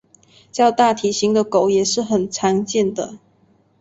[0.51, 3.19] 较大体型的狗也是很常见的。